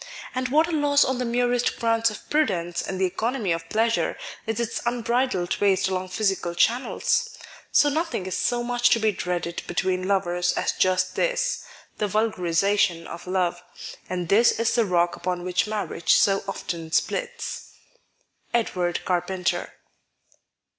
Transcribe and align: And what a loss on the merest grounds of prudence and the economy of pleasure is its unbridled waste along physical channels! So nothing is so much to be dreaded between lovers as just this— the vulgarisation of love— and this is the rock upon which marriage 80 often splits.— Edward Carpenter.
And 0.33 0.47
what 0.47 0.67
a 0.67 0.71
loss 0.71 1.05
on 1.05 1.19
the 1.19 1.25
merest 1.25 1.77
grounds 1.79 2.09
of 2.09 2.27
prudence 2.27 2.81
and 2.81 2.99
the 2.99 3.05
economy 3.05 3.51
of 3.51 3.69
pleasure 3.69 4.17
is 4.47 4.59
its 4.59 4.81
unbridled 4.83 5.61
waste 5.61 5.87
along 5.87 6.07
physical 6.09 6.55
channels! 6.55 7.29
So 7.71 7.87
nothing 7.87 8.25
is 8.25 8.35
so 8.35 8.63
much 8.63 8.89
to 8.89 8.99
be 8.99 9.11
dreaded 9.11 9.61
between 9.67 10.07
lovers 10.07 10.53
as 10.53 10.71
just 10.71 11.13
this— 11.15 11.63
the 11.99 12.07
vulgarisation 12.07 13.05
of 13.05 13.27
love— 13.27 13.61
and 14.09 14.27
this 14.27 14.53
is 14.59 14.73
the 14.73 14.85
rock 14.85 15.15
upon 15.15 15.43
which 15.43 15.67
marriage 15.67 16.17
80 16.27 16.31
often 16.47 16.91
splits.— 16.91 17.69
Edward 18.55 19.01
Carpenter. 19.05 19.73